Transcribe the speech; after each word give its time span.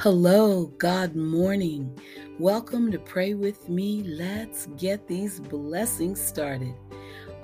Hello, 0.00 0.66
God 0.78 1.14
morning. 1.14 1.96
Welcome 2.40 2.90
to 2.90 2.98
Pray 2.98 3.34
With 3.34 3.68
Me. 3.68 4.02
Let's 4.02 4.66
get 4.76 5.06
these 5.06 5.38
blessings 5.38 6.20
started. 6.20 6.74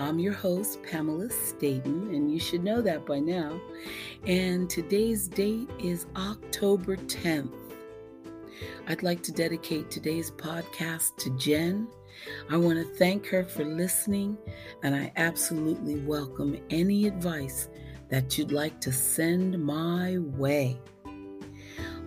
I'm 0.01 0.19
your 0.19 0.33
host, 0.33 0.83
Pamela 0.83 1.31
Staten, 1.31 2.13
and 2.13 2.31
you 2.31 2.41
should 2.41 2.65
know 2.65 2.83
that 2.83 3.07
by 3.07 3.21
now. 3.21 3.59
And 4.27 4.69
today's 4.69 5.29
date 5.29 5.71
is 5.79 6.07
October 6.17 6.97
10th. 6.97 7.55
I'd 8.89 9.05
like 9.05 9.23
to 9.23 9.33
dedicate 9.33 9.89
today's 9.89 10.33
podcast 10.33 11.17
to 11.19 11.31
Jen. 11.37 11.87
I 12.51 12.57
want 12.57 12.79
to 12.79 12.95
thank 12.97 13.27
her 13.29 13.45
for 13.45 13.65
listening, 13.65 14.37
and 14.83 14.95
I 14.95 15.13
absolutely 15.17 16.01
welcome 16.01 16.59
any 16.69 17.07
advice 17.07 17.69
that 18.09 18.37
you'd 18.37 18.51
like 18.51 18.81
to 18.81 18.93
send 18.93 19.65
my 19.65 20.19
way. 20.19 20.81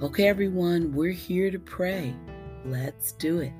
Okay, 0.04 0.28
everyone, 0.28 0.92
we're 0.92 1.14
here 1.14 1.50
to 1.50 1.60
pray. 1.60 2.14
Let's 2.66 3.14
do 3.14 3.40
it. 3.40 3.54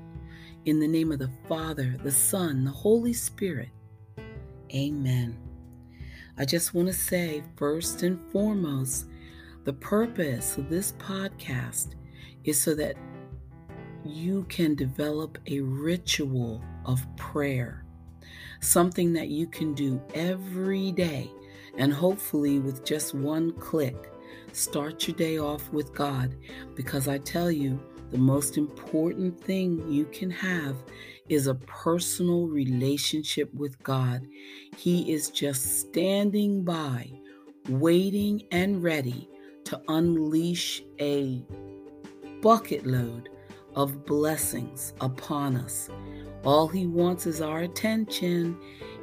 In 0.66 0.78
the 0.78 0.86
name 0.86 1.10
of 1.10 1.18
the 1.18 1.30
Father, 1.48 1.96
the 2.04 2.10
Son, 2.10 2.64
the 2.64 2.70
Holy 2.70 3.14
Spirit. 3.14 3.70
Amen. 4.74 5.38
I 6.36 6.44
just 6.44 6.74
want 6.74 6.88
to 6.88 6.92
say, 6.92 7.42
first 7.56 8.02
and 8.02 8.20
foremost, 8.30 9.06
the 9.64 9.72
purpose 9.72 10.58
of 10.58 10.68
this 10.68 10.92
podcast 10.98 11.94
is 12.44 12.60
so 12.60 12.74
that 12.74 12.96
you 14.04 14.44
can 14.50 14.74
develop 14.74 15.38
a 15.46 15.60
ritual 15.60 16.62
of 16.84 17.06
prayer, 17.16 17.86
something 18.60 19.14
that 19.14 19.28
you 19.28 19.46
can 19.46 19.72
do 19.72 19.98
every 20.12 20.92
day, 20.92 21.32
and 21.78 21.90
hopefully 21.90 22.58
with 22.58 22.84
just 22.84 23.14
one 23.14 23.50
click 23.52 24.10
Start 24.54 25.08
your 25.08 25.16
day 25.16 25.36
off 25.36 25.68
with 25.72 25.92
God 25.92 26.36
because 26.76 27.08
I 27.08 27.18
tell 27.18 27.50
you, 27.50 27.80
the 28.12 28.18
most 28.18 28.56
important 28.56 29.42
thing 29.42 29.84
you 29.90 30.04
can 30.04 30.30
have 30.30 30.76
is 31.28 31.48
a 31.48 31.56
personal 31.56 32.46
relationship 32.46 33.52
with 33.52 33.82
God. 33.82 34.24
He 34.76 35.12
is 35.12 35.30
just 35.30 35.80
standing 35.80 36.62
by, 36.62 37.10
waiting 37.68 38.44
and 38.52 38.80
ready 38.80 39.28
to 39.64 39.82
unleash 39.88 40.84
a 41.00 41.44
bucket 42.40 42.86
load 42.86 43.30
of 43.74 44.06
blessings 44.06 44.92
upon 45.00 45.56
us. 45.56 45.88
All 46.44 46.68
He 46.68 46.86
wants 46.86 47.26
is 47.26 47.40
our 47.40 47.62
attention 47.62 48.56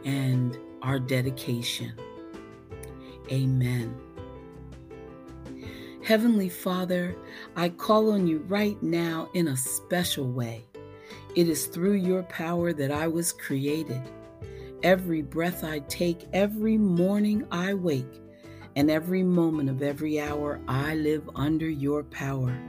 and 0.06 0.58
our 0.82 0.98
dedication. 0.98 1.92
Amen. 3.30 4.11
Heavenly 6.04 6.50
Father, 6.50 7.16
I 7.56 7.70
call 7.70 8.12
on 8.12 8.26
you 8.26 8.40
right 8.48 8.82
now 8.82 9.30
in 9.36 9.50
a 9.50 9.56
special 9.56 10.32
way. 10.32 10.66
It 11.36 11.48
is 11.48 11.68
through 11.68 11.94
your 11.94 12.24
power 12.24 12.74
that 12.74 12.92
I 12.92 13.08
was 13.08 13.32
created. 13.32 14.02
Every 14.82 15.22
breath 15.22 15.64
I 15.64 15.80
take, 15.82 16.28
every 16.34 16.76
morning 16.76 17.46
I 17.52 17.76
wake, 17.76 18.20
and 18.76 18.90
every 18.90 19.22
moment 19.22 19.70
of 19.70 19.84
every 19.84 20.20
hour 20.20 20.60
I 20.68 20.96
live 20.96 21.30
under 21.36 21.70
your 21.70 22.04
power. 22.06 22.60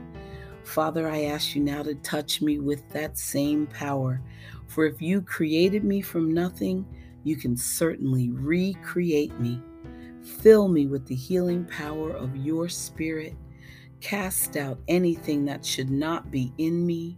Father, 0.63 1.09
I 1.09 1.23
ask 1.23 1.55
you 1.55 1.63
now 1.63 1.81
to 1.81 1.95
touch 1.95 2.39
me 2.39 2.59
with 2.59 2.87
that 2.89 3.17
same 3.17 3.65
power. 3.65 4.21
For 4.67 4.85
if 4.85 5.01
you 5.01 5.23
created 5.23 5.83
me 5.83 6.01
from 6.01 6.35
nothing, 6.35 6.85
you 7.23 7.35
can 7.35 7.57
certainly 7.57 8.29
recreate 8.29 9.37
me. 9.39 9.59
Fill 10.23 10.69
me 10.69 10.87
with 10.87 11.05
the 11.05 11.15
healing 11.15 11.65
power 11.65 12.11
of 12.11 12.35
your 12.35 12.69
Spirit. 12.69 13.35
Cast 13.99 14.55
out 14.55 14.79
anything 14.87 15.45
that 15.45 15.65
should 15.65 15.89
not 15.89 16.31
be 16.31 16.53
in 16.57 16.85
me. 16.85 17.17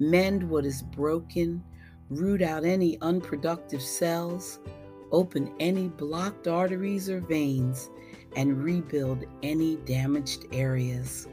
Mend 0.00 0.48
what 0.48 0.66
is 0.66 0.82
broken. 0.82 1.62
Root 2.10 2.42
out 2.42 2.64
any 2.64 3.00
unproductive 3.00 3.80
cells. 3.80 4.58
Open 5.12 5.54
any 5.60 5.88
blocked 5.88 6.48
arteries 6.48 7.08
or 7.08 7.20
veins 7.20 7.90
and 8.34 8.62
rebuild 8.62 9.24
any 9.42 9.76
damaged 9.76 10.46
areas. 10.52 11.28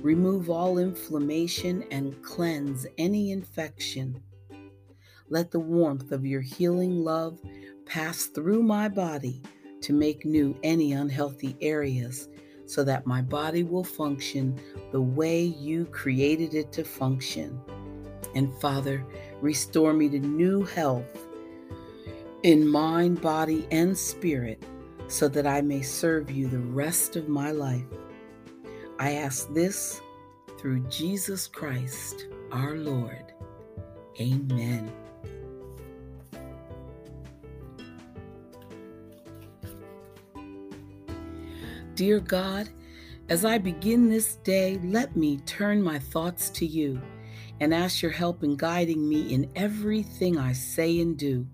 Remove 0.00 0.48
all 0.48 0.78
inflammation 0.78 1.84
and 1.90 2.22
cleanse 2.22 2.86
any 2.96 3.30
infection. 3.30 4.22
Let 5.28 5.50
the 5.50 5.60
warmth 5.60 6.12
of 6.12 6.24
your 6.24 6.40
healing 6.40 7.04
love 7.04 7.40
pass 7.84 8.26
through 8.26 8.62
my 8.62 8.88
body 8.88 9.42
to 9.82 9.92
make 9.92 10.24
new 10.24 10.56
any 10.62 10.92
unhealthy 10.92 11.56
areas 11.60 12.28
so 12.66 12.82
that 12.84 13.06
my 13.06 13.22
body 13.22 13.62
will 13.62 13.84
function 13.84 14.58
the 14.90 15.00
way 15.00 15.42
you 15.42 15.86
created 15.86 16.54
it 16.54 16.72
to 16.72 16.84
function. 16.84 17.60
And 18.34 18.52
Father, 18.60 19.04
restore 19.40 19.92
me 19.92 20.08
to 20.10 20.18
new 20.18 20.62
health 20.64 21.26
in 22.42 22.66
mind, 22.66 23.20
body, 23.20 23.66
and 23.70 23.96
spirit 23.96 24.62
so 25.08 25.28
that 25.28 25.46
I 25.46 25.60
may 25.60 25.82
serve 25.82 26.30
you 26.30 26.48
the 26.48 26.58
rest 26.58 27.16
of 27.16 27.28
my 27.28 27.50
life. 27.52 27.84
I 28.98 29.12
ask 29.12 29.52
this 29.52 30.00
through 30.58 30.80
Jesus 30.88 31.46
Christ, 31.46 32.26
our 32.50 32.76
Lord. 32.76 33.32
Amen. 34.20 34.90
Dear 41.96 42.20
God, 42.20 42.68
as 43.30 43.46
I 43.46 43.56
begin 43.56 44.10
this 44.10 44.34
day, 44.44 44.78
let 44.84 45.16
me 45.16 45.38
turn 45.46 45.82
my 45.82 45.98
thoughts 45.98 46.50
to 46.50 46.66
you 46.66 47.00
and 47.58 47.72
ask 47.72 48.02
your 48.02 48.10
help 48.10 48.44
in 48.44 48.54
guiding 48.56 49.08
me 49.08 49.32
in 49.32 49.50
everything 49.56 50.36
I 50.36 50.52
say 50.52 51.00
and 51.00 51.16
do. 51.16 51.46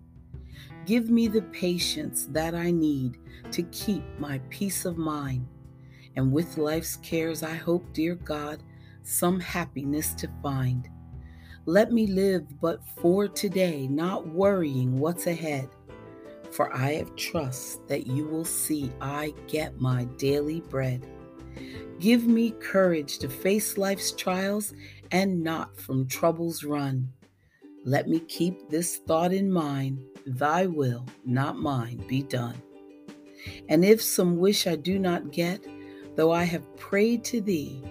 Give 0.85 1.09
me 1.09 1.29
the 1.29 1.43
patience 1.43 2.27
that 2.33 2.57
I 2.57 2.73
need 2.73 3.19
to 3.53 3.63
keep 3.63 4.03
my 4.19 4.41
peace 4.51 4.85
of 4.85 4.99
mind. 4.99 5.47
And 6.17 6.33
with 6.33 6.59
life's 6.59 6.97
cares, 6.97 7.45
I 7.45 7.55
hope, 7.55 7.93
dear 7.93 8.17
God, 8.17 8.65
some 9.05 9.39
happiness 9.39 10.13
to 10.15 10.29
find. 10.43 10.89
Let 11.67 11.93
me 11.93 12.09
live 12.09 12.61
but 12.61 12.85
for 13.01 13.29
today, 13.29 13.87
not 13.87 14.27
worrying 14.27 14.99
what's 14.99 15.29
ahead 15.29 15.69
for 16.53 16.75
I 16.75 16.93
have 16.95 17.17
trust 17.17 17.87
that 17.89 18.07
you 18.07 18.27
will 18.27 18.45
see 18.45 18.93
I 19.01 19.35
get 19.49 19.81
my 19.81 20.05
daily 20.17 20.61
bread. 20.61 21.07
Give 21.99 22.27
me 22.27 22.53
courage 22.61 23.19
to 23.19 23.29
face 23.29 23.79
life's 23.79 24.13
trials 24.13 24.75
and 25.11 25.43
not 25.43 25.79
from 25.79 26.07
troubles 26.07 26.65
run. 26.65 27.09
Let 27.85 28.09
me 28.09 28.21
keep 28.21 28.69
this 28.69 28.99
thought 28.99 29.33
in 29.33 29.51
mind 29.51 30.05
Thy 30.27 30.67
will, 30.67 31.05
not 31.25 31.59
mine, 31.59 32.05
be 32.07 32.23
done. 32.23 32.61
And 33.69 33.85
if 33.85 34.01
some 34.01 34.37
wish 34.39 34.67
I 34.67 34.77
do 34.77 34.99
not 34.99 35.33
get, 35.33 35.67
though 36.15 36.31
I 36.31 36.45
have 36.45 36.77
prayed 36.77 37.25
to 37.25 37.41
Thee, 37.41 37.83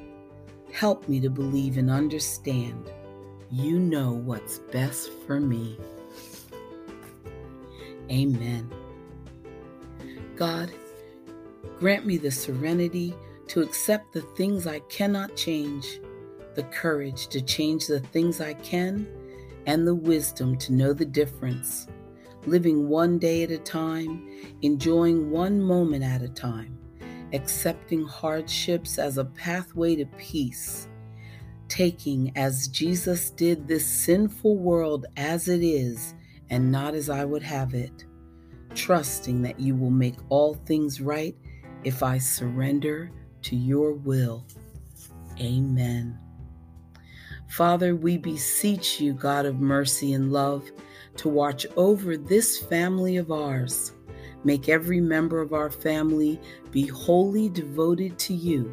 help 0.72 1.10
me 1.10 1.20
to 1.20 1.30
believe 1.30 1.78
and 1.78 1.90
understand. 1.90 2.90
You 3.50 3.80
know 3.80 4.14
what's 4.14 4.60
best 4.60 5.12
for 5.26 5.42
me. 5.42 5.78
Amen. 8.12 8.70
God, 10.36 10.72
grant 11.80 12.06
me 12.06 12.18
the 12.18 12.32
serenity 12.32 13.16
to 13.48 13.62
accept 13.62 14.12
the 14.12 14.22
things 14.22 14.68
I 14.68 14.80
cannot 14.82 15.38
change, 15.38 16.02
the 16.56 16.64
courage 16.64 17.28
to 17.28 17.42
change 17.42 17.88
the 17.88 18.02
things 18.02 18.42
I 18.42 18.56
can, 18.56 19.08
and 19.66 19.88
the 19.88 19.96
wisdom 19.96 20.58
to 20.58 20.74
know 20.74 20.92
the 20.92 21.06
difference, 21.06 21.88
living 22.46 22.90
one 22.90 23.18
day 23.18 23.44
at 23.44 23.52
a 23.52 23.58
time, 23.60 24.28
enjoying 24.62 25.30
one 25.30 25.62
moment 25.62 26.04
at 26.04 26.22
a 26.22 26.30
time, 26.30 26.78
accepting 27.32 28.04
hardships 28.04 29.00
as 29.00 29.18
a 29.18 29.26
pathway 29.26 29.96
to 29.96 30.06
peace, 30.18 30.90
taking 31.70 32.36
as 32.36 32.68
Jesus 32.68 33.30
did 33.30 33.68
this 33.68 33.86
sinful 33.86 34.58
world 34.58 35.06
as 35.16 35.48
it 35.48 35.64
is 35.64 36.14
and 36.52 36.72
not 36.72 36.94
as 36.94 37.10
I 37.10 37.26
would 37.26 37.42
have 37.42 37.74
it, 37.74 38.06
trusting 38.76 39.42
that 39.42 39.60
you 39.60 39.76
will 39.76 39.90
make 39.90 40.18
all 40.30 40.54
things 40.54 41.02
right 41.02 41.36
if 41.84 42.04
I 42.04 42.20
surrender 42.20 43.10
to 43.44 43.56
your 43.56 43.94
will. 43.94 44.46
Amen. 45.40 46.20
Father, 47.50 47.96
we 47.96 48.18
beseech 48.18 49.02
you, 49.02 49.14
God 49.14 49.46
of 49.46 49.60
mercy 49.60 50.14
and 50.14 50.32
love, 50.32 50.70
to 51.18 51.30
watch 51.30 51.66
over 51.76 52.16
this 52.18 52.60
family 52.60 53.18
of 53.18 53.32
ours. 53.32 53.94
Make 54.44 54.70
every 54.70 55.02
member 55.02 55.42
of 55.42 55.54
our 55.54 55.70
family 55.70 56.40
be 56.72 56.86
wholly 56.86 57.50
devoted 57.50 58.18
to 58.20 58.34
you. 58.34 58.72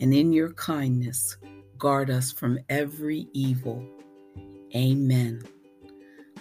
And 0.00 0.12
in 0.12 0.32
your 0.32 0.52
kindness, 0.54 1.36
guard 1.78 2.10
us 2.10 2.32
from 2.32 2.58
every 2.68 3.28
evil. 3.32 3.86
Amen. 4.74 5.42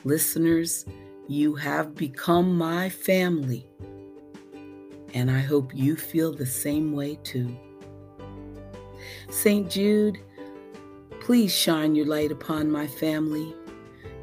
Listeners, 0.06 0.86
you 1.30 1.56
have 1.56 1.96
become 1.96 2.58
my 2.58 2.90
family, 2.90 3.66
and 5.14 5.32
I 5.32 5.40
hope 5.40 5.74
you 5.74 5.96
feel 5.96 6.34
the 6.34 6.46
same 6.46 6.92
way 6.92 7.16
too. 7.24 7.56
St. 9.30 9.70
Jude, 9.70 10.20
please 11.22 11.56
shine 11.56 11.96
your 11.96 12.06
light 12.06 12.34
upon 12.34 12.70
my 12.70 12.86
family. 12.86 13.56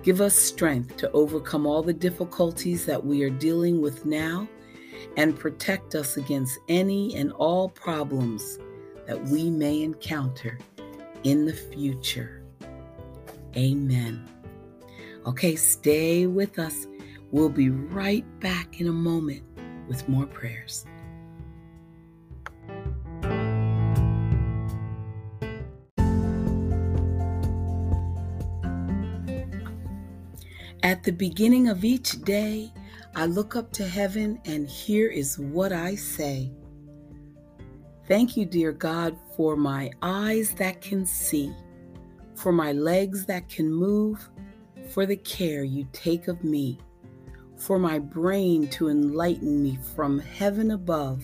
Give 0.03 0.21
us 0.21 0.35
strength 0.37 0.99
to 0.99 1.11
overcome 1.13 1.67
all 1.67 1.83
the 1.83 1.95
difficulties 1.95 2.85
that 2.85 3.05
we 3.05 3.23
are 3.23 3.31
dealing 3.31 3.81
with 3.81 4.05
now 4.05 4.47
and 5.17 5.39
protect 5.39 5.95
us 5.95 6.19
against 6.19 6.59
any 6.69 7.15
and 7.17 7.33
all 7.33 7.71
problems 7.71 8.59
that 9.07 9.23
we 9.29 9.51
may 9.51 9.83
encounter 9.83 10.59
in 11.25 11.47
the 11.47 11.55
future. 11.55 12.43
Amen. 13.57 14.29
Okay, 15.27 15.55
stay 15.55 16.27
with 16.27 16.59
us. 16.59 16.87
We'll 17.31 17.51
be 17.51 17.69
right 17.69 18.25
back 18.41 18.81
in 18.81 18.89
a 18.89 18.93
moment 18.93 19.43
with 19.87 20.09
more 20.09 20.27
prayers. 20.27 20.87
At 30.83 31.03
the 31.03 31.13
beginning 31.13 31.69
of 31.69 31.85
each 31.85 32.23
day, 32.23 32.73
I 33.15 33.27
look 33.27 33.57
up 33.57 33.73
to 33.73 33.87
heaven, 33.87 34.41
and 34.47 34.67
here 34.67 35.09
is 35.09 35.39
what 35.39 35.73
I 35.73 35.95
say 35.95 36.51
Thank 38.09 38.37
you, 38.37 38.45
dear 38.45 38.73
God, 38.73 39.17
for 39.37 39.55
my 39.57 39.91
eyes 40.03 40.53
that 40.55 40.81
can 40.81 41.07
see, 41.07 41.55
for 42.35 42.51
my 42.51 42.73
legs 42.73 43.25
that 43.27 43.49
can 43.49 43.73
move, 43.73 44.29
for 44.91 45.07
the 45.07 45.17
care 45.17 45.63
you 45.63 45.87
take 45.93 46.29
of 46.29 46.43
me, 46.43 46.79
for 47.57 47.79
my 47.79 47.99
brain 47.99 48.69
to 48.69 48.89
enlighten 48.89 49.63
me 49.63 49.79
from 49.95 50.19
heaven 50.19 50.73
above, 50.73 51.23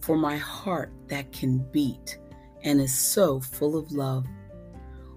for 0.00 0.16
my 0.16 0.36
heart 0.36 0.92
that 1.08 1.32
can 1.32 1.58
beat 1.72 2.18
and 2.64 2.80
is 2.80 2.96
so 2.96 3.40
full 3.40 3.76
of 3.76 3.92
love. 3.92 4.26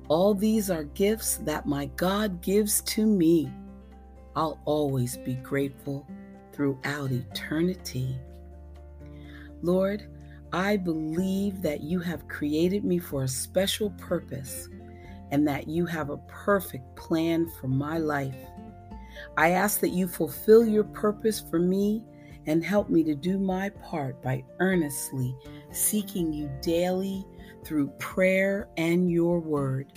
All 0.07 0.33
these 0.33 0.69
are 0.69 0.83
gifts 0.83 1.37
that 1.37 1.65
my 1.65 1.85
God 1.95 2.41
gives 2.41 2.81
to 2.81 3.05
me. 3.05 3.51
I'll 4.35 4.61
always 4.65 5.17
be 5.17 5.35
grateful 5.35 6.07
throughout 6.53 7.11
eternity. 7.11 8.17
Lord, 9.61 10.07
I 10.53 10.77
believe 10.77 11.61
that 11.61 11.81
you 11.81 11.99
have 11.99 12.27
created 12.27 12.83
me 12.83 12.99
for 12.99 13.23
a 13.23 13.27
special 13.27 13.91
purpose 13.91 14.67
and 15.31 15.47
that 15.47 15.67
you 15.67 15.85
have 15.85 16.09
a 16.09 16.17
perfect 16.27 16.95
plan 16.95 17.49
for 17.59 17.67
my 17.67 17.97
life. 17.97 18.35
I 19.37 19.51
ask 19.51 19.79
that 19.81 19.89
you 19.89 20.07
fulfill 20.07 20.65
your 20.65 20.83
purpose 20.83 21.39
for 21.39 21.59
me 21.59 22.03
and 22.47 22.63
help 22.63 22.89
me 22.89 23.03
to 23.03 23.15
do 23.15 23.37
my 23.37 23.69
part 23.69 24.21
by 24.21 24.43
earnestly 24.59 25.35
seeking 25.71 26.33
you 26.33 26.49
daily 26.61 27.25
through 27.63 27.87
prayer 27.99 28.67
and 28.77 29.11
your 29.11 29.39
word. 29.39 29.93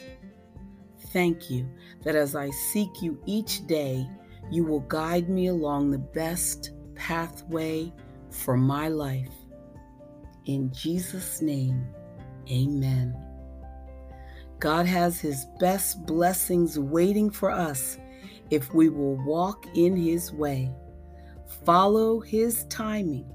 Thank 1.08 1.50
you 1.50 1.68
that 2.02 2.14
as 2.14 2.34
I 2.34 2.50
seek 2.50 3.00
you 3.00 3.20
each 3.24 3.66
day, 3.66 4.06
you 4.50 4.64
will 4.64 4.80
guide 4.80 5.28
me 5.28 5.46
along 5.46 5.90
the 5.90 5.98
best 5.98 6.72
pathway 6.94 7.92
for 8.30 8.56
my 8.56 8.88
life. 8.88 9.32
In 10.46 10.70
Jesus' 10.72 11.40
name, 11.40 11.86
amen. 12.50 13.23
God 14.58 14.86
has 14.86 15.20
his 15.20 15.46
best 15.58 16.06
blessings 16.06 16.78
waiting 16.78 17.30
for 17.30 17.50
us 17.50 17.98
if 18.50 18.72
we 18.72 18.88
will 18.88 19.16
walk 19.24 19.66
in 19.74 19.96
his 19.96 20.32
way, 20.32 20.72
follow 21.64 22.20
his 22.20 22.64
timing, 22.66 23.30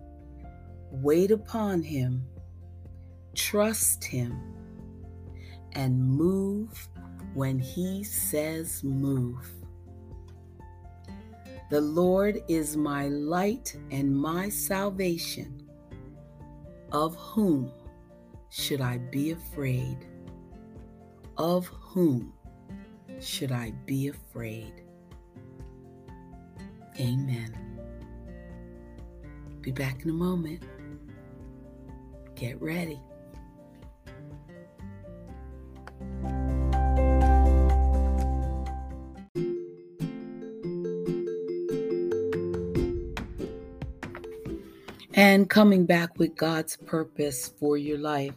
wait 0.92 1.32
upon 1.32 1.82
him, 1.82 2.26
trust 3.36 4.04
him, 4.04 4.40
and 5.74 6.04
move 6.04 6.88
when 7.34 7.60
he 7.60 8.04
says 8.04 8.84
move. 8.84 9.50
The 11.70 11.82
Lord 11.82 12.42
is 12.48 12.76
my 12.76 13.10
light 13.10 13.76
and 13.92 14.16
my 14.16 14.50
salvation. 14.50 15.70
Of 16.92 17.16
whom 17.16 17.72
should 18.50 18.82
I 18.82 18.98
be 18.98 19.30
afraid? 19.32 20.09
Of 21.40 21.68
whom 21.68 22.34
should 23.22 23.54
I 23.54 23.72
be 23.86 24.10
afraid? 24.10 24.84
Amen. 27.00 27.56
Be 29.62 29.72
back 29.72 30.04
in 30.04 30.10
a 30.10 30.14
moment. 30.14 30.62
Get 32.36 32.62
ready. 32.62 33.00
and 45.14 45.50
coming 45.50 45.86
back 45.86 46.18
with 46.18 46.34
God's 46.36 46.78
purpose 46.78 47.52
for 47.60 47.78
your 47.78 47.98
life. 47.98 48.34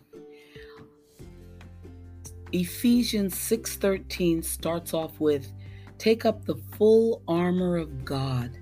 Ephesians 2.53 3.35
6:13 3.35 4.43
starts 4.43 4.93
off 4.93 5.19
with 5.19 5.53
take 5.99 6.25
up 6.25 6.45
the 6.45 6.57
full 6.77 7.23
armor 7.27 7.77
of 7.77 8.05
God 8.05 8.59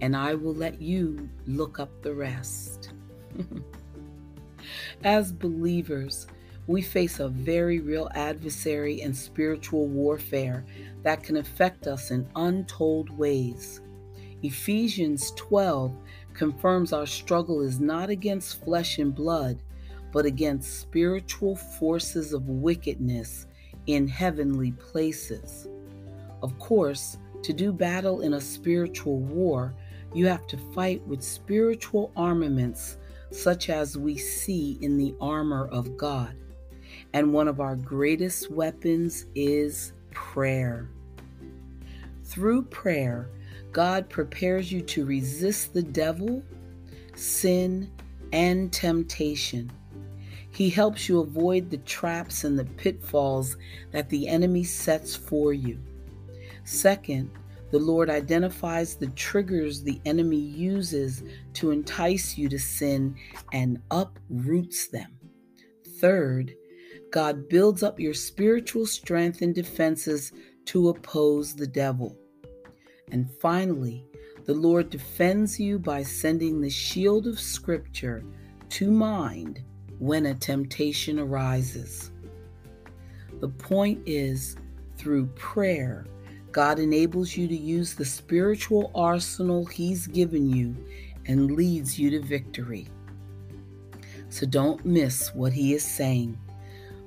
and 0.00 0.16
I 0.16 0.34
will 0.34 0.54
let 0.54 0.80
you 0.82 1.28
look 1.46 1.78
up 1.78 2.02
the 2.02 2.14
rest. 2.14 2.90
As 5.04 5.32
believers, 5.32 6.26
we 6.66 6.82
face 6.82 7.20
a 7.20 7.28
very 7.28 7.78
real 7.80 8.10
adversary 8.14 9.02
and 9.02 9.16
spiritual 9.16 9.86
warfare 9.86 10.64
that 11.02 11.22
can 11.22 11.36
affect 11.36 11.86
us 11.86 12.10
in 12.10 12.28
untold 12.36 13.10
ways. 13.16 13.80
Ephesians 14.42 15.32
12 15.36 15.94
confirms 16.34 16.92
our 16.92 17.06
struggle 17.06 17.60
is 17.60 17.78
not 17.78 18.10
against 18.10 18.64
flesh 18.64 18.98
and 18.98 19.14
blood, 19.14 19.58
but 20.12 20.26
against 20.26 20.80
spiritual 20.80 21.56
forces 21.56 22.32
of 22.32 22.48
wickedness 22.48 23.46
in 23.86 24.06
heavenly 24.06 24.72
places. 24.72 25.68
Of 26.42 26.58
course, 26.58 27.18
to 27.42 27.52
do 27.52 27.72
battle 27.72 28.20
in 28.20 28.34
a 28.34 28.40
spiritual 28.40 29.18
war, 29.18 29.74
you 30.14 30.26
have 30.26 30.46
to 30.48 30.58
fight 30.74 31.04
with 31.06 31.22
spiritual 31.22 32.12
armaments 32.16 32.98
such 33.30 33.70
as 33.70 33.96
we 33.96 34.16
see 34.16 34.78
in 34.82 34.98
the 34.98 35.14
armor 35.20 35.66
of 35.68 35.96
God. 35.96 36.36
And 37.14 37.32
one 37.32 37.48
of 37.48 37.60
our 37.60 37.76
greatest 37.76 38.50
weapons 38.50 39.26
is 39.34 39.92
prayer. 40.10 40.88
Through 42.24 42.62
prayer, 42.64 43.28
God 43.72 44.08
prepares 44.08 44.70
you 44.70 44.82
to 44.82 45.06
resist 45.06 45.72
the 45.72 45.82
devil, 45.82 46.42
sin, 47.14 47.90
and 48.32 48.72
temptation. 48.72 49.70
He 50.52 50.68
helps 50.68 51.08
you 51.08 51.20
avoid 51.20 51.70
the 51.70 51.78
traps 51.78 52.44
and 52.44 52.58
the 52.58 52.64
pitfalls 52.64 53.56
that 53.90 54.10
the 54.10 54.28
enemy 54.28 54.64
sets 54.64 55.16
for 55.16 55.52
you. 55.54 55.80
Second, 56.64 57.30
the 57.70 57.78
Lord 57.78 58.10
identifies 58.10 58.94
the 58.94 59.06
triggers 59.08 59.82
the 59.82 59.98
enemy 60.04 60.36
uses 60.36 61.22
to 61.54 61.70
entice 61.70 62.36
you 62.36 62.50
to 62.50 62.58
sin 62.58 63.16
and 63.54 63.80
uproots 63.90 64.88
them. 64.88 65.18
Third, 65.98 66.54
God 67.10 67.48
builds 67.48 67.82
up 67.82 67.98
your 67.98 68.12
spiritual 68.12 68.84
strength 68.84 69.40
and 69.40 69.54
defenses 69.54 70.32
to 70.66 70.90
oppose 70.90 71.54
the 71.54 71.66
devil. 71.66 72.14
And 73.10 73.30
finally, 73.40 74.06
the 74.44 74.54
Lord 74.54 74.90
defends 74.90 75.58
you 75.58 75.78
by 75.78 76.02
sending 76.02 76.60
the 76.60 76.70
shield 76.70 77.26
of 77.26 77.40
Scripture 77.40 78.22
to 78.70 78.90
mind 78.90 79.62
when 80.02 80.26
a 80.26 80.34
temptation 80.34 81.20
arises. 81.20 82.10
The 83.38 83.48
point 83.48 84.02
is, 84.04 84.56
through 84.96 85.26
prayer, 85.36 86.06
God 86.50 86.80
enables 86.80 87.36
you 87.36 87.46
to 87.46 87.56
use 87.56 87.94
the 87.94 88.04
spiritual 88.04 88.90
arsenal 88.96 89.64
He's 89.64 90.08
given 90.08 90.50
you 90.50 90.74
and 91.26 91.52
leads 91.52 92.00
you 92.00 92.10
to 92.10 92.20
victory. 92.20 92.88
So 94.28 94.44
don't 94.44 94.84
miss 94.84 95.32
what 95.36 95.52
He 95.52 95.72
is 95.72 95.84
saying. 95.84 96.36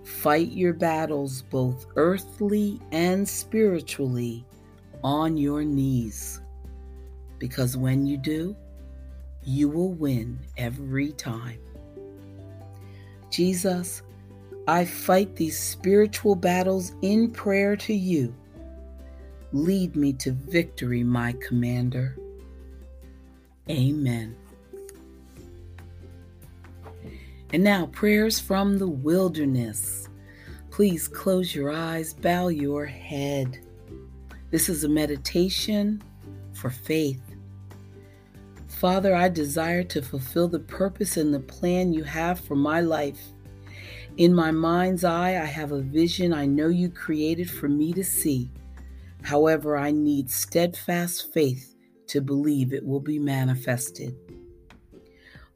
Fight 0.06 0.54
your 0.54 0.72
battles, 0.72 1.42
both 1.42 1.88
earthly 1.98 2.80
and 2.94 3.28
spiritually, 3.28 4.46
on 5.04 5.36
your 5.36 5.66
knees. 5.66 6.40
Because 7.40 7.76
when 7.76 8.08
you 8.08 8.16
do, 8.16 8.56
you 9.44 9.68
will 9.68 9.92
win 9.92 10.40
every 10.56 11.12
time. 11.12 11.60
Jesus, 13.36 14.02
I 14.66 14.86
fight 14.86 15.36
these 15.36 15.60
spiritual 15.60 16.36
battles 16.36 16.94
in 17.02 17.32
prayer 17.32 17.76
to 17.76 17.94
you. 17.94 18.34
Lead 19.52 19.98
me 19.98 20.14
to 20.14 20.32
victory, 20.32 21.04
my 21.04 21.34
commander. 21.42 22.18
Amen. 23.70 24.38
And 27.52 27.62
now, 27.62 27.88
prayers 27.88 28.40
from 28.40 28.78
the 28.78 28.88
wilderness. 28.88 30.08
Please 30.72 31.10
close 31.10 31.54
your 31.54 31.74
eyes, 31.74 32.14
bow 32.14 32.48
your 32.48 32.86
head. 32.86 33.60
This 34.50 34.70
is 34.70 34.86
a 34.86 34.90
meditation 34.90 36.02
for 36.54 36.70
faith. 36.70 37.35
Father, 38.76 39.16
I 39.16 39.30
desire 39.30 39.84
to 39.84 40.02
fulfill 40.02 40.50
the 40.50 40.60
purpose 40.60 41.16
and 41.16 41.34
the 41.34 41.40
plan 41.40 41.94
you 41.94 42.04
have 42.04 42.42
for 42.42 42.56
my 42.56 42.82
life. 42.82 43.22
In 44.18 44.34
my 44.34 44.52
mind's 44.52 45.06
eye, 45.06 45.42
I 45.42 45.46
have 45.46 45.72
a 45.72 45.82
vision 45.82 46.34
I 46.34 46.46
know 46.46 46.68
you 46.68 46.90
created 46.90 47.50
for 47.50 47.70
me 47.70 47.94
to 47.94 48.04
see. 48.04 48.52
However, 49.24 49.78
I 49.78 49.92
need 49.92 50.30
steadfast 50.30 51.34
faith 51.34 51.74
to 52.08 52.20
believe 52.20 52.74
it 52.74 52.86
will 52.86 53.00
be 53.00 53.18
manifested. 53.18 54.14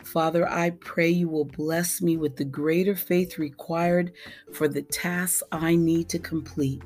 Father, 0.02 0.50
I 0.50 0.70
pray 0.72 1.10
you 1.10 1.28
will 1.28 1.46
bless 1.46 2.02
me 2.02 2.16
with 2.16 2.38
the 2.38 2.46
greater 2.46 2.96
faith 2.96 3.38
required 3.38 4.14
for 4.54 4.70
the 4.70 4.82
tasks 4.84 5.44
I 5.52 5.76
need 5.76 6.08
to 6.10 6.20
complete. 6.20 6.82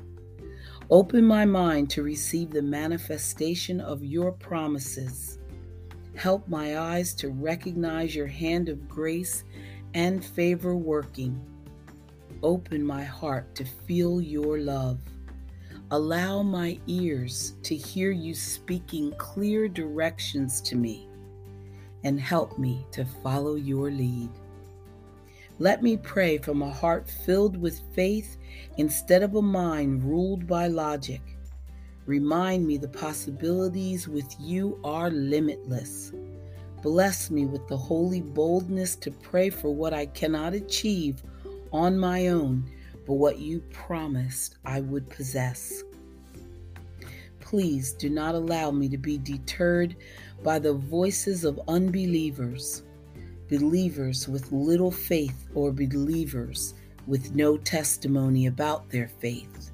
Open 0.90 1.24
my 1.24 1.44
mind 1.44 1.90
to 1.90 2.02
receive 2.02 2.50
the 2.50 2.60
manifestation 2.60 3.80
of 3.80 4.04
your 4.04 4.32
promises. 4.32 5.38
Help 6.16 6.48
my 6.48 6.78
eyes 6.78 7.14
to 7.14 7.28
recognize 7.28 8.14
your 8.14 8.26
hand 8.26 8.68
of 8.68 8.88
grace 8.88 9.44
and 9.94 10.24
favor 10.24 10.76
working 10.76 11.40
open 12.44 12.84
my 12.84 13.02
heart 13.02 13.54
to 13.54 13.64
feel 13.64 14.20
your 14.20 14.58
love. 14.58 15.00
Allow 15.90 16.42
my 16.42 16.78
ears 16.86 17.54
to 17.62 17.74
hear 17.74 18.10
you 18.10 18.34
speaking 18.34 19.12
clear 19.16 19.66
directions 19.66 20.60
to 20.62 20.76
me 20.76 21.08
and 22.04 22.20
help 22.20 22.58
me 22.58 22.86
to 22.92 23.04
follow 23.22 23.54
your 23.54 23.90
lead. 23.90 24.28
Let 25.58 25.82
me 25.82 25.96
pray 25.96 26.38
from 26.38 26.62
a 26.62 26.70
heart 26.70 27.08
filled 27.08 27.56
with 27.56 27.80
faith 27.94 28.36
instead 28.76 29.22
of 29.22 29.36
a 29.36 29.42
mind 29.42 30.04
ruled 30.04 30.46
by 30.46 30.66
logic. 30.66 31.22
Remind 32.06 32.66
me 32.66 32.76
the 32.76 32.88
possibilities 32.88 34.06
with 34.08 34.34
you 34.38 34.78
are 34.84 35.10
limitless. 35.10 36.12
Bless 36.82 37.30
me 37.30 37.46
with 37.46 37.66
the 37.66 37.78
holy 37.78 38.20
boldness 38.20 38.94
to 38.96 39.10
pray 39.10 39.48
for 39.48 39.74
what 39.74 39.94
I 39.94 40.04
cannot 40.06 40.52
achieve 40.52 41.22
on 41.72 41.98
my 41.98 42.28
own, 42.28 42.70
but 43.06 43.14
what 43.14 43.38
you 43.38 43.60
promised 43.72 44.56
I 44.66 44.82
would 44.82 45.08
possess. 45.08 45.82
Please 47.40 47.94
do 47.94 48.10
not 48.10 48.34
allow 48.34 48.70
me 48.70 48.90
to 48.90 48.98
be 48.98 49.16
deterred 49.16 49.96
by 50.42 50.58
the 50.58 50.74
voices 50.74 51.44
of 51.44 51.58
unbelievers, 51.68 52.82
believers 53.48 54.28
with 54.28 54.52
little 54.52 54.90
faith, 54.90 55.48
or 55.54 55.72
believers 55.72 56.74
with 57.06 57.34
no 57.34 57.56
testimony 57.56 58.46
about 58.46 58.90
their 58.90 59.08
faith, 59.08 59.70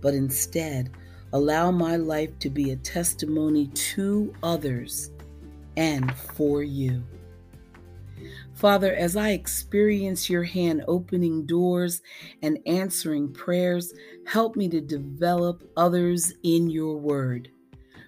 but 0.00 0.14
instead 0.14 0.90
allow 1.34 1.72
my 1.72 1.96
life 1.96 2.38
to 2.38 2.48
be 2.48 2.70
a 2.70 2.76
testimony 2.76 3.66
to 3.68 4.32
others 4.44 5.10
and 5.76 6.14
for 6.16 6.62
you. 6.62 7.02
Father, 8.54 8.94
as 8.94 9.16
I 9.16 9.30
experience 9.30 10.30
your 10.30 10.44
hand 10.44 10.84
opening 10.86 11.44
doors 11.44 12.02
and 12.42 12.60
answering 12.66 13.32
prayers, 13.32 13.92
help 14.26 14.54
me 14.54 14.68
to 14.68 14.80
develop 14.80 15.68
others 15.76 16.32
in 16.44 16.70
your 16.70 16.96
word. 16.96 17.50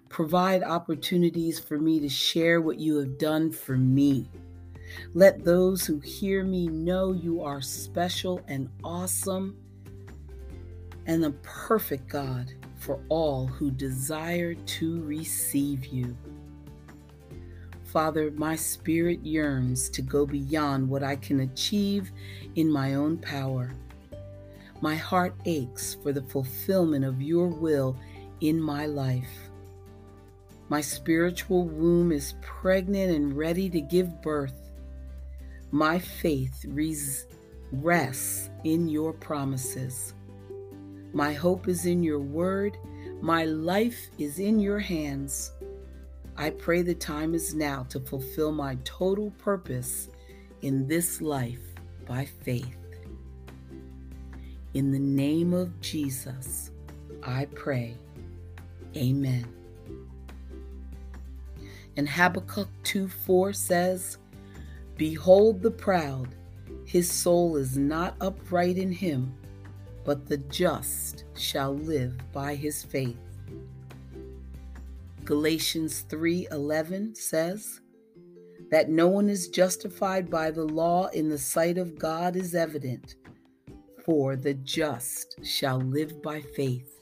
Provide 0.08 0.62
opportunities 0.62 1.58
for 1.58 1.78
me 1.78 1.98
to 1.98 2.08
share 2.08 2.60
what 2.60 2.78
you 2.78 2.96
have 2.98 3.18
done 3.18 3.50
for 3.50 3.76
me. 3.76 4.30
Let 5.14 5.44
those 5.44 5.84
who 5.84 5.98
hear 5.98 6.44
me 6.44 6.68
know 6.68 7.12
you 7.12 7.42
are 7.42 7.60
special 7.60 8.40
and 8.46 8.68
awesome 8.84 9.56
and 11.06 11.24
the 11.24 11.32
perfect 11.42 12.08
God 12.08 12.54
for 12.76 13.00
all 13.08 13.46
who 13.46 13.70
desire 13.70 14.54
to 14.54 15.02
receive 15.02 15.86
you. 15.86 16.16
Father, 17.84 18.30
my 18.32 18.56
spirit 18.56 19.20
yearns 19.24 19.88
to 19.90 20.02
go 20.02 20.26
beyond 20.26 20.88
what 20.88 21.02
I 21.02 21.16
can 21.16 21.40
achieve 21.40 22.12
in 22.54 22.70
my 22.70 22.94
own 22.94 23.16
power. 23.16 23.72
My 24.82 24.96
heart 24.96 25.34
aches 25.46 25.96
for 26.02 26.12
the 26.12 26.22
fulfillment 26.22 27.04
of 27.04 27.22
your 27.22 27.46
will 27.46 27.96
in 28.40 28.60
my 28.60 28.86
life. 28.86 29.50
My 30.68 30.80
spiritual 30.80 31.64
womb 31.64 32.12
is 32.12 32.34
pregnant 32.42 33.14
and 33.14 33.36
ready 33.36 33.70
to 33.70 33.80
give 33.80 34.20
birth. 34.20 34.70
My 35.70 35.98
faith 35.98 36.66
rests 37.72 38.50
in 38.64 38.88
your 38.88 39.12
promises. 39.12 40.12
My 41.16 41.32
hope 41.32 41.66
is 41.66 41.86
in 41.86 42.02
your 42.02 42.18
word. 42.18 42.76
My 43.22 43.46
life 43.46 44.10
is 44.18 44.38
in 44.38 44.60
your 44.60 44.78
hands. 44.78 45.50
I 46.36 46.50
pray 46.50 46.82
the 46.82 46.94
time 46.94 47.34
is 47.34 47.54
now 47.54 47.84
to 47.84 48.00
fulfill 48.00 48.52
my 48.52 48.76
total 48.84 49.30
purpose 49.38 50.10
in 50.60 50.86
this 50.86 51.22
life 51.22 51.62
by 52.06 52.26
faith. 52.26 52.76
In 54.74 54.92
the 54.92 54.98
name 54.98 55.54
of 55.54 55.80
Jesus, 55.80 56.70
I 57.22 57.46
pray. 57.54 57.96
Amen. 58.94 59.46
And 61.96 62.06
Habakkuk 62.06 62.68
2 62.82 63.08
4 63.08 63.54
says, 63.54 64.18
Behold 64.98 65.62
the 65.62 65.70
proud, 65.70 66.34
his 66.84 67.10
soul 67.10 67.56
is 67.56 67.78
not 67.78 68.16
upright 68.20 68.76
in 68.76 68.92
him, 68.92 69.32
but 70.06 70.24
the 70.26 70.38
just 70.38 71.24
shall 71.36 71.74
live 71.74 72.16
by 72.32 72.54
his 72.54 72.84
faith. 72.84 73.18
Galatians 75.24 76.04
3:11 76.08 77.16
says 77.16 77.80
that 78.70 78.88
no 78.88 79.08
one 79.08 79.28
is 79.28 79.48
justified 79.48 80.30
by 80.30 80.52
the 80.52 80.64
law 80.64 81.08
in 81.08 81.28
the 81.28 81.38
sight 81.38 81.76
of 81.76 81.98
God 81.98 82.36
is 82.36 82.54
evident, 82.54 83.16
for 84.04 84.36
the 84.36 84.54
just 84.54 85.44
shall 85.44 85.78
live 85.80 86.22
by 86.22 86.40
faith. 86.40 87.00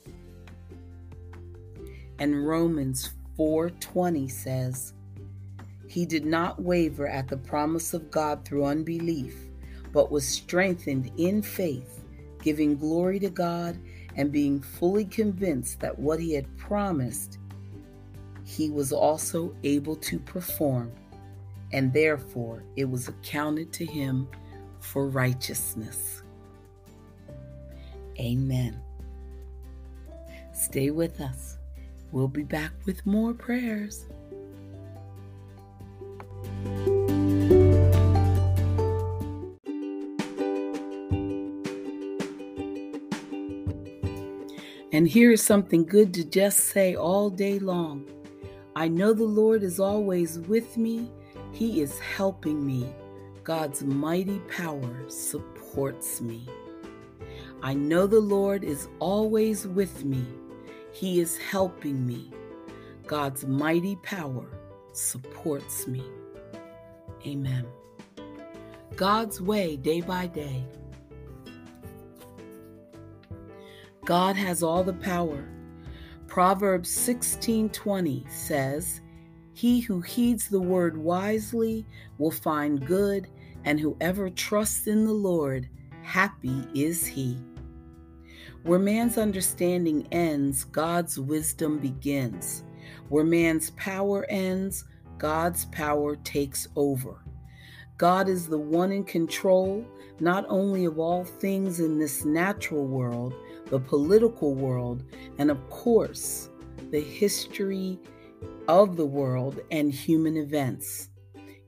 And 2.19 2.47
Romans 2.47 3.11
4:20 3.39 4.31
says, 4.31 4.95
he 5.87 6.07
did 6.07 6.25
not 6.25 6.63
waver 6.63 7.07
at 7.07 7.29
the 7.29 7.37
promise 7.37 7.93
of 7.93 8.11
God 8.11 8.45
through 8.45 8.65
unbelief, 8.65 9.37
but 9.93 10.11
was 10.11 10.27
strengthened 10.27 11.13
in 11.19 11.43
faith, 11.43 12.04
giving 12.45 12.77
glory 12.77 13.19
to 13.19 13.31
God 13.31 13.77
and 14.17 14.31
being 14.31 14.61
fully 14.61 15.07
convinced 15.07 15.81
that 15.81 15.99
what 15.99 16.21
he 16.21 16.35
had 16.35 16.57
promised 16.57 17.39
he 18.45 18.69
was 18.69 18.93
also 18.93 19.57
able 19.65 19.97
to 19.97 20.19
perform, 20.19 20.93
and 21.73 21.93
therefore 21.93 22.63
it 22.77 22.85
was 22.85 23.09
accounted 23.09 23.73
to 23.73 23.87
him 23.87 24.29
for 24.79 25.09
righteousness. 25.09 26.23
Amen. 28.21 28.79
Stay 30.53 30.91
with 30.91 31.21
us. 31.23 31.57
We'll 32.13 32.29
be 32.29 32.45
back 32.45 32.73
with 32.85 33.05
more 33.07 33.33
prayers. 33.33 34.07
And 44.95 45.09
here 45.09 45.33
is 45.33 45.43
something 45.43 45.85
good 45.85 46.15
to 46.15 46.25
just 46.25 46.69
say 46.69 46.95
all 46.95 47.29
day 47.29 47.59
long. 47.59 48.07
I 48.77 48.87
know 48.87 49.13
the 49.13 49.25
Lord 49.25 49.65
is 49.65 49.81
always 49.81 50.39
with 50.39 50.77
me. 50.77 51.11
He 51.51 51.81
is 51.81 51.99
helping 51.99 52.65
me. 52.65 52.95
God's 53.43 53.83
mighty 53.83 54.39
power 54.57 55.09
supports 55.09 56.21
me. 56.21 56.47
I 57.61 57.75
know 57.75 58.07
the 58.07 58.21
Lord 58.21 58.63
is 58.63 58.87
always 59.01 59.67
with 59.67 60.05
me. 60.05 60.25
He 60.93 61.19
is 61.19 61.37
helping 61.39 62.07
me. 62.07 62.31
God's 63.05 63.45
mighty 63.45 63.97
power 63.97 64.47
supports 64.93 65.89
me. 65.89 66.05
Amen. 67.27 67.67
God's 68.95 69.41
way 69.41 69.75
day 69.75 70.03
by 70.03 70.29
day. 70.29 70.65
God 74.05 74.37
has 74.37 74.63
all 74.63 74.85
the 74.85 74.93
power. 74.93 75.49
Proverbs 76.27 76.91
16:20 76.91 78.27
says, 78.29 79.01
"He 79.53 79.81
who 79.81 80.01
heeds 80.01 80.49
the 80.49 80.61
word 80.61 80.97
wisely 80.97 81.87
will 82.19 82.31
find 82.31 82.87
good, 82.87 83.29
and 83.65 83.81
whoever 83.81 84.29
trusts 84.29 84.87
in 84.87 85.07
the 85.07 85.13
Lord, 85.13 85.69
happy 86.03 86.67
is 86.75 87.07
he." 87.07 87.39
Where 88.63 88.79
man's 88.79 89.17
understanding 89.17 90.07
ends, 90.11 90.65
God's 90.65 91.19
wisdom 91.19 91.79
begins. 91.79 92.63
Where 93.09 93.25
man's 93.25 93.71
power 93.71 94.27
ends, 94.29 94.85
God's 95.17 95.65
power 95.67 96.17
takes 96.17 96.69
over. 96.77 97.25
God 97.97 98.29
is 98.29 98.49
the 98.49 98.59
one 98.59 98.91
in 98.93 99.05
control, 99.05 99.85
not 100.21 100.45
only 100.49 100.85
of 100.85 100.99
all 100.99 101.25
things 101.25 101.81
in 101.81 101.99
this 101.99 102.25
natural 102.25 102.87
world, 102.87 103.35
the 103.67 103.81
political 103.81 104.55
world, 104.55 105.03
and 105.39 105.51
of 105.51 105.71
course, 105.71 106.51
the 106.91 107.01
history 107.01 107.99
of 108.69 108.97
the 108.97 109.07
world 109.07 109.61
and 109.71 109.93
human 109.93 110.37
events. 110.37 111.11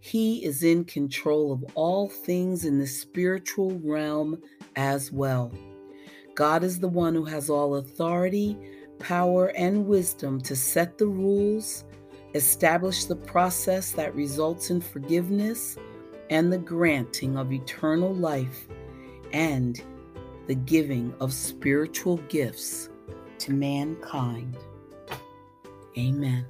He 0.01 0.45
is 0.45 0.63
in 0.63 0.85
control 0.85 1.53
of 1.53 1.65
all 1.75 2.09
things 2.09 2.65
in 2.65 2.79
the 2.79 2.87
spiritual 2.87 3.81
realm 3.83 4.41
as 4.77 5.11
well. 5.11 5.53
God 6.35 6.63
is 6.63 6.79
the 6.79 6.89
one 6.89 7.15
who 7.15 7.25
has 7.25 7.51
all 7.51 7.77
authority, 7.77 8.57
power, 8.99 9.49
and 9.57 9.87
wisdom 9.87 10.41
to 10.43 10.55
set 10.55 10.97
the 10.97 11.07
rules, 11.07 11.85
establish 12.35 13.05
the 13.07 13.17
process 13.17 13.93
that 13.93 14.15
results 14.15 14.71
in 14.71 14.81
forgiveness 14.81 15.77
and 16.31 16.53
the 16.53 16.59
granting 16.59 17.37
of 17.37 17.53
eternal 17.53 18.15
life, 18.15 18.69
and 19.33 19.83
the 20.47 20.55
giving 20.55 21.13
of 21.21 21.33
spiritual 21.33 22.19
gifts 22.29 22.89
to 23.39 23.53
mankind. 23.53 24.57
Amen. 25.99 26.47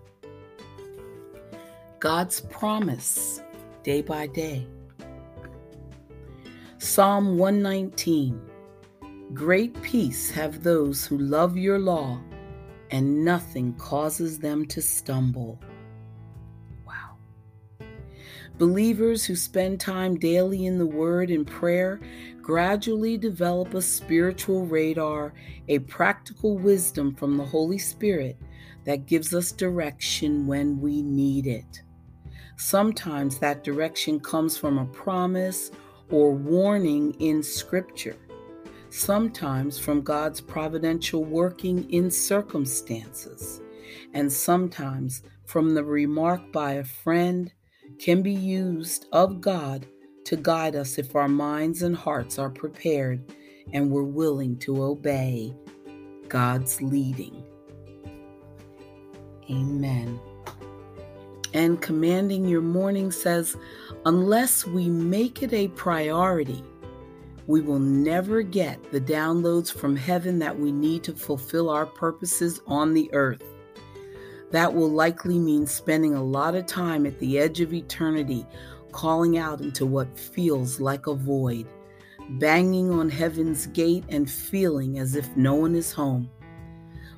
God's 1.98 2.40
promise 2.42 3.42
day 3.82 4.02
by 4.02 4.26
day. 4.26 4.66
Psalm 6.78 7.38
119 7.38 8.40
Great 9.34 9.80
peace 9.82 10.30
have 10.30 10.62
those 10.62 11.04
who 11.04 11.18
love 11.18 11.56
your 11.56 11.78
law, 11.78 12.20
and 12.90 13.24
nothing 13.24 13.74
causes 13.74 14.38
them 14.38 14.64
to 14.66 14.80
stumble. 14.80 15.58
Believers 18.58 19.25
who 19.25 19.36
spend 19.36 19.80
time 19.80 20.18
daily 20.18 20.66
in 20.66 20.78
the 20.78 20.86
Word 20.86 21.30
and 21.30 21.46
prayer 21.46 22.00
gradually 22.40 23.18
develop 23.18 23.75
a 23.75 23.82
spiritual 23.82 24.64
radar, 24.66 25.34
a 25.68 25.80
practical 25.80 26.58
wisdom 26.58 27.14
from 27.14 27.36
the 27.36 27.44
Holy 27.44 27.78
Spirit 27.78 28.38
that 28.84 29.06
gives 29.06 29.34
us 29.34 29.52
direction 29.52 30.46
when 30.46 30.80
we 30.80 31.02
need 31.02 31.46
it. 31.46 31.82
Sometimes 32.56 33.38
that 33.38 33.64
direction 33.64 34.18
comes 34.20 34.56
from 34.56 34.78
a 34.78 34.86
promise 34.86 35.70
or 36.10 36.32
warning 36.32 37.12
in 37.20 37.42
Scripture 37.42 38.16
sometimes 38.96 39.78
from 39.78 40.00
God's 40.00 40.40
providential 40.40 41.25
working 41.25 41.88
in 41.90 42.10
circumstances, 42.10 43.60
and 44.14 44.32
sometimes 44.32 45.22
from 45.44 45.75
the 45.75 45.84
remark 45.84 46.52
by 46.52 46.72
a 46.72 46.84
friend, 46.84 47.52
can 47.98 48.22
be 48.22 48.32
used 48.32 49.06
of 49.12 49.40
God 49.40 49.86
to 50.24 50.36
guide 50.36 50.76
us 50.76 50.98
if 50.98 51.14
our 51.14 51.28
minds 51.28 51.82
and 51.82 51.96
hearts 51.96 52.38
are 52.38 52.50
prepared 52.50 53.22
and 53.72 53.90
we're 53.90 54.02
willing 54.02 54.56
to 54.58 54.82
obey 54.82 55.54
God's 56.28 56.80
leading. 56.82 57.44
Amen. 59.50 60.18
And 61.54 61.80
commanding 61.80 62.48
your 62.48 62.60
morning 62.60 63.10
says, 63.10 63.56
unless 64.04 64.66
we 64.66 64.88
make 64.88 65.42
it 65.42 65.52
a 65.52 65.68
priority 65.68 66.62
we 67.46 67.60
will 67.60 67.78
never 67.78 68.42
get 68.42 68.90
the 68.90 69.00
downloads 69.00 69.72
from 69.72 69.94
heaven 69.94 70.38
that 70.40 70.58
we 70.58 70.72
need 70.72 71.04
to 71.04 71.12
fulfill 71.12 71.70
our 71.70 71.86
purposes 71.86 72.60
on 72.66 72.92
the 72.92 73.08
earth. 73.12 73.42
That 74.50 74.74
will 74.74 74.90
likely 74.90 75.38
mean 75.38 75.66
spending 75.66 76.14
a 76.14 76.22
lot 76.22 76.54
of 76.54 76.66
time 76.66 77.06
at 77.06 77.18
the 77.18 77.38
edge 77.38 77.60
of 77.60 77.74
eternity, 77.74 78.46
calling 78.92 79.38
out 79.38 79.60
into 79.60 79.84
what 79.84 80.18
feels 80.18 80.80
like 80.80 81.06
a 81.06 81.14
void, 81.14 81.66
banging 82.38 82.90
on 82.90 83.10
heaven's 83.10 83.66
gate 83.66 84.04
and 84.08 84.30
feeling 84.30 84.99
as 84.99 85.16
if 85.16 85.36
no 85.36 85.54
one 85.54 85.75
is 85.75 85.92
home. 85.92 86.30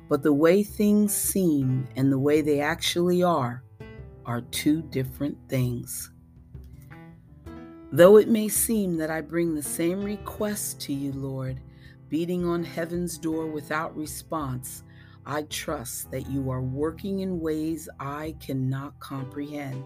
But 0.09 0.23
the 0.23 0.33
way 0.33 0.63
things 0.63 1.15
seem 1.15 1.87
and 1.95 2.11
the 2.11 2.19
way 2.19 2.41
they 2.41 2.61
actually 2.61 3.21
are 3.21 3.63
are 4.25 4.41
two 4.41 4.81
different 4.81 5.37
things. 5.47 6.11
Though 7.91 8.17
it 8.17 8.27
may 8.27 8.49
seem 8.49 8.97
that 8.97 9.09
I 9.09 9.21
bring 9.21 9.55
the 9.55 9.63
same 9.63 10.03
request 10.03 10.79
to 10.81 10.93
you, 10.93 11.11
Lord, 11.11 11.59
beating 12.07 12.45
on 12.45 12.63
heaven's 12.63 13.17
door 13.17 13.47
without 13.47 13.95
response, 13.95 14.83
I 15.29 15.43
trust 15.43 16.09
that 16.09 16.29
you 16.29 16.49
are 16.49 16.61
working 16.61 17.19
in 17.19 17.39
ways 17.39 17.87
I 17.99 18.35
cannot 18.39 18.99
comprehend. 18.99 19.83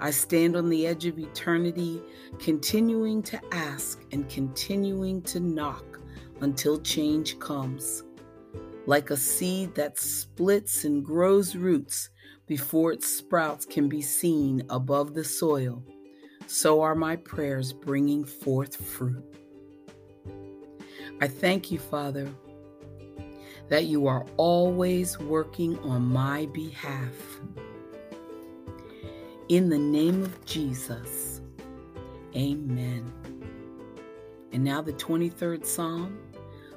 I 0.00 0.10
stand 0.10 0.56
on 0.56 0.68
the 0.68 0.86
edge 0.86 1.06
of 1.06 1.18
eternity, 1.18 2.02
continuing 2.40 3.22
to 3.22 3.40
ask 3.52 4.04
and 4.10 4.28
continuing 4.28 5.22
to 5.22 5.38
knock 5.38 6.00
until 6.40 6.80
change 6.80 7.38
comes. 7.38 8.02
Like 8.86 9.10
a 9.10 9.16
seed 9.16 9.76
that 9.76 10.00
splits 10.00 10.84
and 10.84 11.04
grows 11.04 11.54
roots 11.54 12.10
before 12.48 12.92
its 12.92 13.06
sprouts 13.06 13.64
can 13.64 13.88
be 13.88 14.02
seen 14.02 14.64
above 14.68 15.14
the 15.14 15.24
soil 15.24 15.84
so 16.52 16.82
are 16.82 16.94
my 16.94 17.16
prayers 17.16 17.72
bringing 17.72 18.24
forth 18.24 18.76
fruit. 18.76 19.24
I 21.20 21.28
thank 21.28 21.70
you, 21.70 21.78
Father, 21.78 22.28
that 23.68 23.84
you 23.84 24.06
are 24.06 24.26
always 24.36 25.18
working 25.18 25.78
on 25.80 26.02
my 26.02 26.46
behalf. 26.46 27.40
In 29.48 29.68
the 29.68 29.78
name 29.78 30.22
of 30.22 30.44
Jesus, 30.44 31.40
amen. 32.36 33.12
And 34.52 34.64
now 34.64 34.82
the 34.82 34.92
23rd 34.92 35.64
Psalm 35.64 36.18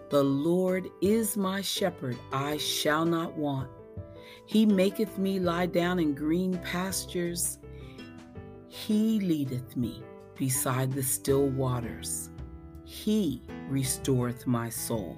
The 0.10 0.24
Lord 0.24 0.90
is 1.02 1.38
my 1.38 1.62
shepherd, 1.62 2.18
I 2.32 2.58
shall 2.58 3.06
not 3.06 3.36
want. 3.38 3.70
He 4.46 4.66
maketh 4.66 5.18
me 5.18 5.40
lie 5.40 5.66
down 5.66 6.00
in 6.00 6.14
green 6.14 6.58
pastures. 6.60 7.60
He 8.68 9.20
leadeth 9.20 9.76
me 9.76 10.04
beside 10.36 10.92
the 10.92 11.04
still 11.04 11.48
waters. 11.48 12.30
He 12.84 13.42
restoreth 13.70 14.46
my 14.46 14.70
soul. 14.70 15.18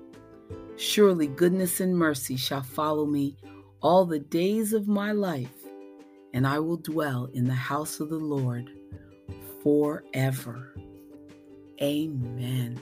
Surely 0.81 1.27
goodness 1.27 1.79
and 1.79 1.95
mercy 1.95 2.35
shall 2.35 2.63
follow 2.63 3.05
me 3.05 3.37
all 3.83 4.03
the 4.03 4.17
days 4.17 4.73
of 4.73 4.87
my 4.87 5.11
life, 5.11 5.67
and 6.33 6.47
I 6.47 6.57
will 6.57 6.77
dwell 6.77 7.29
in 7.35 7.45
the 7.45 7.53
house 7.53 7.99
of 7.99 8.09
the 8.09 8.17
Lord 8.17 8.67
forever. 9.61 10.73
Amen. 11.79 12.81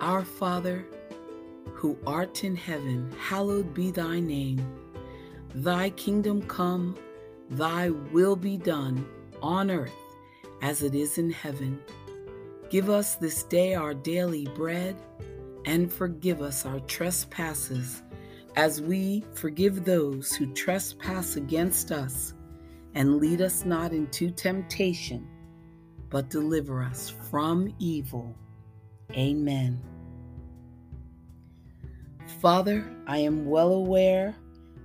Our 0.00 0.24
Father, 0.24 0.86
who 1.74 1.98
art 2.06 2.44
in 2.44 2.56
heaven, 2.56 3.14
hallowed 3.20 3.74
be 3.74 3.90
thy 3.90 4.20
name. 4.20 4.66
Thy 5.54 5.90
kingdom 5.90 6.40
come, 6.48 6.96
thy 7.50 7.90
will 7.90 8.36
be 8.36 8.56
done 8.56 9.06
on 9.42 9.70
earth 9.70 10.03
as 10.62 10.82
it 10.82 10.94
is 10.94 11.18
in 11.18 11.30
heaven. 11.30 11.80
Give 12.70 12.90
us 12.90 13.16
this 13.16 13.42
day 13.44 13.74
our 13.74 13.94
daily 13.94 14.46
bread, 14.54 14.96
and 15.64 15.92
forgive 15.92 16.42
us 16.42 16.66
our 16.66 16.80
trespasses, 16.80 18.02
as 18.56 18.82
we 18.82 19.24
forgive 19.34 19.84
those 19.84 20.34
who 20.34 20.52
trespass 20.54 21.36
against 21.36 21.92
us. 21.92 22.34
And 22.94 23.20
lead 23.20 23.40
us 23.40 23.64
not 23.64 23.92
into 23.92 24.30
temptation, 24.30 25.26
but 26.10 26.30
deliver 26.30 26.82
us 26.82 27.12
from 27.30 27.74
evil. 27.78 28.34
Amen. 29.12 29.80
Father, 32.40 32.84
I 33.06 33.18
am 33.18 33.46
well 33.46 33.72
aware 33.72 34.36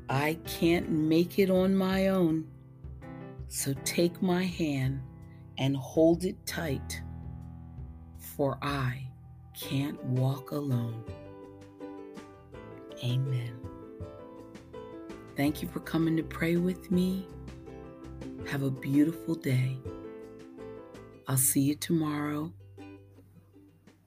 I 0.09 0.39
can't 0.45 0.89
make 0.89 1.37
it 1.37 1.51
on 1.51 1.75
my 1.75 2.07
own. 2.07 2.47
So 3.47 3.73
take 3.83 4.21
my 4.23 4.43
hand 4.43 5.01
and 5.59 5.75
hold 5.75 6.23
it 6.23 6.45
tight, 6.45 7.01
for 8.17 8.57
I 8.61 9.07
can't 9.53 10.01
walk 10.05 10.51
alone. 10.51 11.03
Amen. 13.03 13.59
Thank 15.35 15.61
you 15.61 15.67
for 15.67 15.81
coming 15.81 16.17
to 16.17 16.23
pray 16.23 16.55
with 16.55 16.91
me. 16.91 17.27
Have 18.47 18.63
a 18.63 18.71
beautiful 18.71 19.35
day. 19.35 19.77
I'll 21.27 21.37
see 21.37 21.61
you 21.61 21.75
tomorrow. 21.75 22.51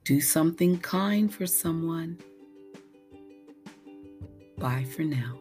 Do 0.03 0.19
something 0.19 0.79
kind 0.79 1.33
for 1.33 1.47
someone. 1.47 2.19
Bye 4.57 4.85
for 4.95 5.03
now. 5.03 5.39